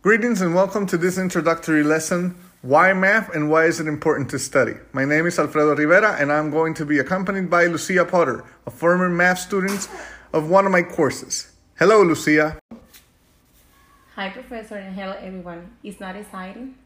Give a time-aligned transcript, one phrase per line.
[0.00, 4.38] Greetings and welcome to this introductory lesson Why Math and Why is it Important to
[4.38, 4.76] Study?
[4.94, 8.70] My name is Alfredo Rivera and I'm going to be accompanied by Lucia Potter, a
[8.70, 9.90] former math student
[10.32, 11.52] of one of my courses.
[11.78, 12.58] Hello, Lucia.
[14.14, 15.76] Hi, Professor, and hello, everyone.
[15.82, 16.76] It's not exciting?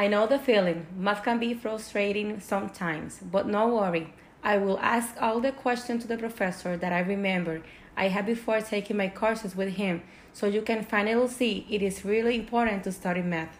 [0.00, 0.86] I know the feeling.
[0.96, 4.14] Math can be frustrating sometimes, but no worry.
[4.42, 7.60] I will ask all the questions to the professor that I remember
[7.98, 12.02] I had before taking my courses with him, so you can finally see it is
[12.02, 13.58] really important to study math.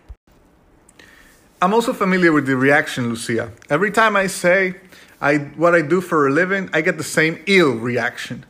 [1.60, 3.52] I'm also familiar with the reaction, Lucia.
[3.68, 4.76] Every time I say
[5.20, 8.46] I, what I do for a living, I get the same ill reaction.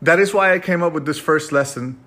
[0.00, 2.00] That is why I came up with this first lesson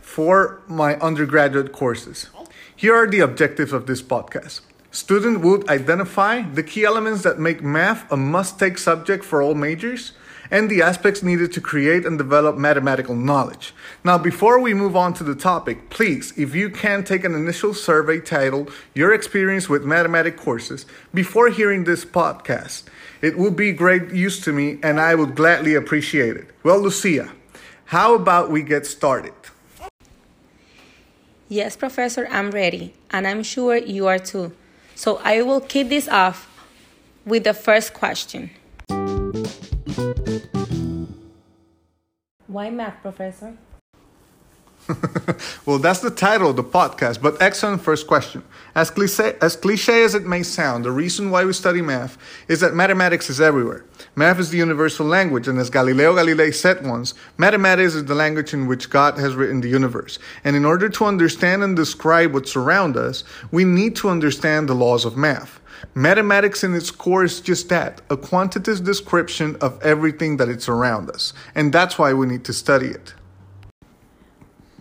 [0.00, 2.30] for my undergraduate courses.
[2.74, 4.62] Here are the objectives of this podcast.
[4.92, 9.54] Student would identify the key elements that make math a must take subject for all
[9.54, 10.12] majors
[10.50, 13.72] and the aspects needed to create and develop mathematical knowledge.
[14.04, 17.72] Now, before we move on to the topic, please, if you can take an initial
[17.72, 22.84] survey titled Your Experience with Mathematic Courses before hearing this podcast.
[23.22, 26.50] It would be great use to me and I would gladly appreciate it.
[26.62, 27.32] Well, Lucia,
[27.86, 29.32] how about we get started?
[31.48, 34.52] Yes, Professor, I'm ready, and I'm sure you are too.
[35.02, 36.46] So I will kick this off
[37.26, 38.50] with the first question.
[42.46, 43.56] Why math, Professor?
[45.64, 48.42] Well, that's the title of the podcast, but excellent first question.
[48.74, 52.58] As cliche, as cliche as it may sound, the reason why we study math is
[52.60, 53.84] that mathematics is everywhere.
[54.16, 58.52] Math is the universal language, and as Galileo Galilei said once, mathematics is the language
[58.52, 60.18] in which God has written the universe.
[60.42, 64.74] And in order to understand and describe what surrounds us, we need to understand the
[64.74, 65.60] laws of math.
[65.94, 71.08] Mathematics in its core is just that a quantitative description of everything that is around
[71.10, 71.32] us.
[71.54, 73.14] And that's why we need to study it.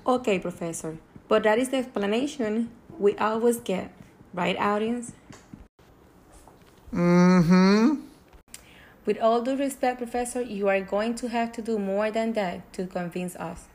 [0.05, 0.97] Okay, Professor,
[1.27, 3.91] but that is the explanation we always get,
[4.33, 5.13] right, audience?
[6.91, 7.95] Mm hmm.
[9.05, 12.73] With all due respect, Professor, you are going to have to do more than that
[12.73, 13.65] to convince us.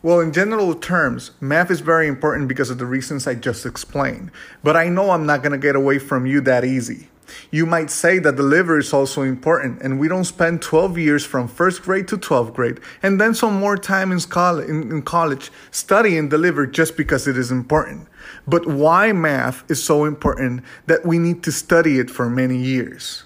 [0.00, 4.30] Well, in general terms, math is very important because of the reasons I just explained.
[4.62, 7.08] But I know I'm not going to get away from you that easy.
[7.50, 11.26] You might say that the liver is also important, and we don't spend 12 years
[11.26, 15.02] from first grade to 12th grade and then some more time in, college, in, in
[15.02, 18.06] college studying the liver just because it is important.
[18.46, 23.24] But why math is so important that we need to study it for many years?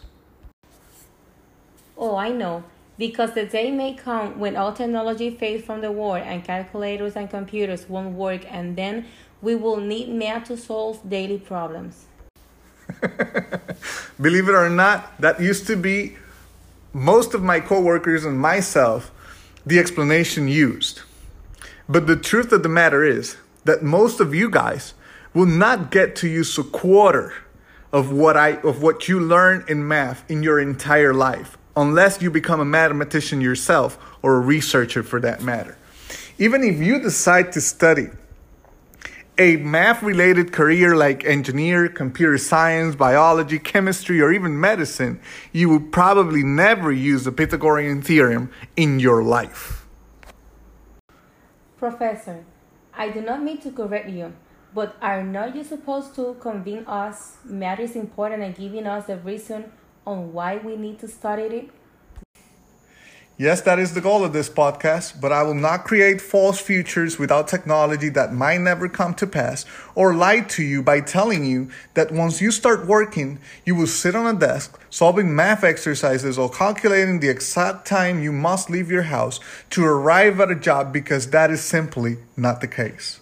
[1.96, 2.64] Oh, I know
[2.98, 7.30] because the day may come when all technology fades from the world and calculators and
[7.30, 9.06] computers won't work, and then
[9.40, 12.06] we will need math to solve daily problems.
[14.20, 16.16] Believe it or not, that used to be
[16.92, 19.10] most of my coworkers and myself
[19.64, 21.02] the explanation used.
[21.88, 24.94] But the truth of the matter is that most of you guys
[25.34, 27.32] will not get to use a quarter
[27.92, 32.30] of what I of what you learn in math in your entire life unless you
[32.30, 35.76] become a mathematician yourself or a researcher for that matter.
[36.38, 38.08] Even if you decide to study
[39.38, 45.20] a math related career like engineer, computer science, biology, chemistry, or even medicine,
[45.52, 49.86] you will probably never use the Pythagorean theorem in your life.
[51.78, 52.44] Professor,
[52.94, 54.34] I do not mean to correct you,
[54.74, 59.16] but are not you supposed to convince us math is important and giving us the
[59.16, 59.72] reason
[60.06, 61.70] on why we need to study it?
[63.38, 67.18] Yes, that is the goal of this podcast, but I will not create false futures
[67.18, 69.64] without technology that might never come to pass
[69.94, 74.14] or lie to you by telling you that once you start working, you will sit
[74.14, 79.04] on a desk solving math exercises or calculating the exact time you must leave your
[79.04, 79.40] house
[79.70, 83.18] to arrive at a job because that is simply not the case.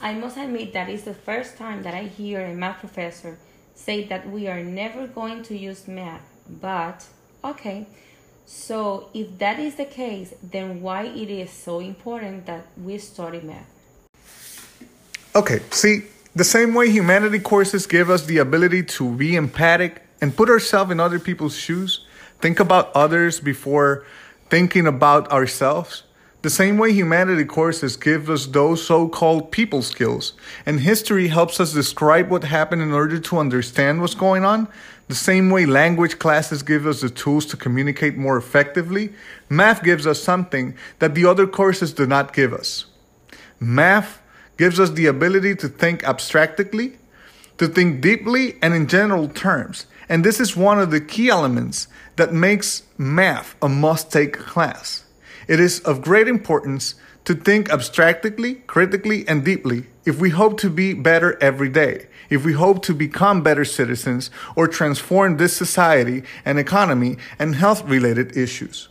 [0.00, 3.38] I must admit that is the first time that I hear a math professor
[3.84, 6.22] say that we are never going to use math,
[6.60, 7.06] but
[7.44, 7.86] okay.
[8.46, 13.40] So, if that is the case, then why it is so important that we study
[13.40, 13.70] math?
[15.36, 16.02] Okay, see,
[16.34, 20.90] the same way humanity courses give us the ability to be empathic and put ourselves
[20.90, 22.04] in other people's shoes,
[22.40, 24.04] think about others before
[24.48, 26.02] thinking about ourselves.
[26.42, 30.32] The same way humanity courses give us those so called people skills,
[30.64, 34.66] and history helps us describe what happened in order to understand what's going on,
[35.08, 39.12] the same way language classes give us the tools to communicate more effectively,
[39.50, 42.86] math gives us something that the other courses do not give us.
[43.58, 44.22] Math
[44.56, 46.96] gives us the ability to think abstractly,
[47.58, 49.86] to think deeply, and in general terms.
[50.08, 55.04] And this is one of the key elements that makes math a must take class.
[55.48, 56.94] It is of great importance
[57.24, 62.44] to think abstractly, critically, and deeply if we hope to be better every day, if
[62.44, 68.36] we hope to become better citizens or transform this society and economy and health related
[68.36, 68.88] issues.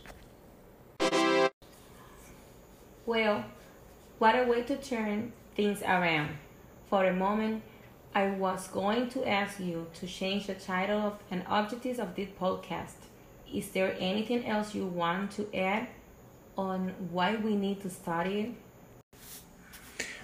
[3.06, 3.44] Well,
[4.18, 6.30] what a way to turn things around.
[6.88, 7.62] For a moment,
[8.14, 12.28] I was going to ask you to change the title of and objectives of this
[12.40, 13.06] podcast.
[13.52, 15.88] Is there anything else you want to add
[16.60, 18.56] on why we need to study?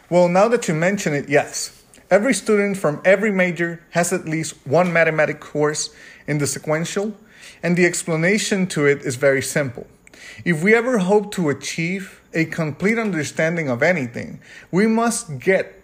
[0.08, 1.82] Well, now that you mention it, yes.
[2.10, 5.94] Every student from every major has at least one mathematics course
[6.28, 7.16] in the sequential,
[7.62, 9.86] and the explanation to it is very simple.
[10.44, 14.40] If we ever hope to achieve a complete understanding of anything,
[14.70, 15.82] we must get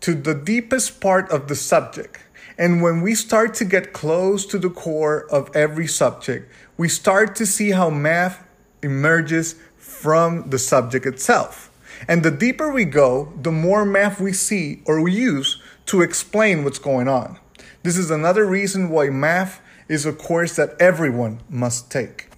[0.00, 2.18] to the deepest part of the subject.
[2.56, 7.34] And when we start to get close to the core of every subject, we start
[7.36, 8.46] to see how math
[8.84, 11.70] emerges from the subject itself.
[12.08, 16.64] And the deeper we go, the more math we see or we use to explain
[16.64, 17.38] what's going on.
[17.82, 22.30] This is another reason why math is a course that everyone must take.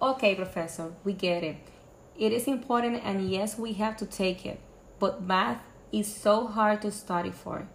[0.00, 1.56] Okay, Professor, we get it.
[2.18, 4.60] It is important, and yes, we have to take it.
[4.98, 5.62] But math
[5.92, 7.66] is so hard to study for.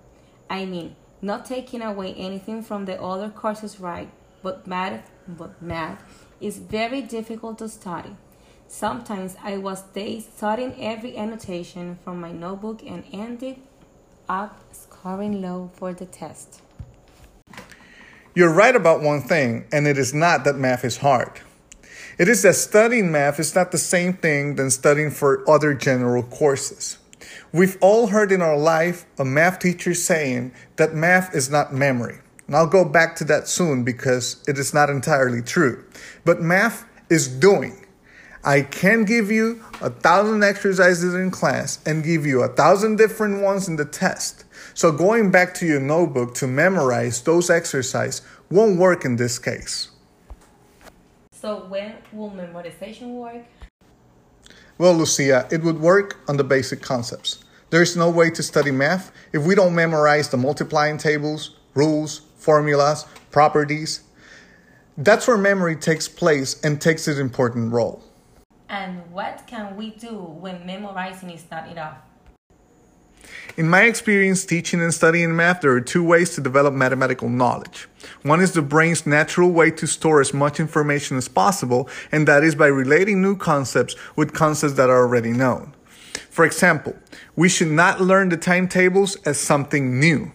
[0.49, 4.09] I mean, not taking away anything from the other courses, right?
[4.43, 8.15] But math, but math is very difficult to study.
[8.67, 13.57] Sometimes I was days studying every annotation from my notebook and ended
[14.27, 16.61] up scoring low for the test.
[18.35, 21.41] You're right about one thing, and it is not that math is hard.
[22.19, 26.21] It is that studying math is not the same thing than studying for other general
[26.23, 26.99] courses.
[27.51, 32.19] We've all heard in our life a math teacher saying that math is not memory.
[32.49, 35.85] And I'll go back to that soon because it is not entirely true.
[36.25, 37.85] But math is doing.
[38.43, 43.43] I can give you a thousand exercises in class and give you a thousand different
[43.43, 44.45] ones in the test.
[44.73, 49.91] So going back to your notebook to memorize those exercises won't work in this case.
[51.31, 53.45] So when will memorization work?
[54.79, 57.43] Well, Lucia, it would work on the basic concepts.
[57.69, 63.05] There's no way to study math if we don't memorize the multiplying tables, rules, formulas,
[63.29, 64.01] properties.
[64.97, 68.01] That's where memory takes place and takes its important role.
[68.69, 71.97] And what can we do when memorizing is not enough?
[73.55, 77.87] In my experience teaching and studying math, there are two ways to develop mathematical knowledge.
[78.23, 82.43] One is the brain's natural way to store as much information as possible, and that
[82.43, 85.75] is by relating new concepts with concepts that are already known.
[86.31, 86.95] For example,
[87.35, 90.31] we should not learn the timetables as something new,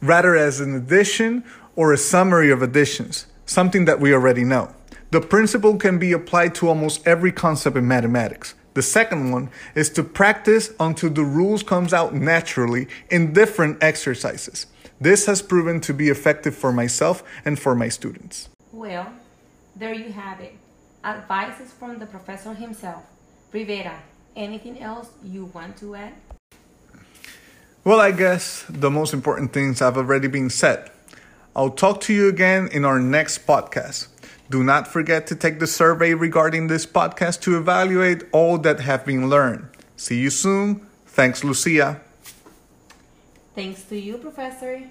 [0.00, 1.44] rather as an addition
[1.76, 4.74] or a summary of additions, something that we already know.
[5.10, 8.54] The principle can be applied to almost every concept in mathematics.
[8.74, 14.66] The second one is to practice until the rules comes out naturally in different exercises.
[14.98, 18.48] This has proven to be effective for myself and for my students.
[18.72, 19.12] Well,
[19.76, 20.54] there you have it.
[21.04, 23.02] Advices from the professor himself.
[23.52, 24.00] Rivera,
[24.34, 26.14] anything else you want to add?
[27.84, 30.88] Well, I guess the most important things have already been said.
[31.56, 34.06] I'll talk to you again in our next podcast.
[34.50, 39.04] Do not forget to take the survey regarding this podcast to evaluate all that have
[39.04, 39.68] been learned.
[39.96, 40.86] See you soon.
[41.06, 42.00] Thanks, Lucia.
[43.56, 44.84] Thanks to you, Professor.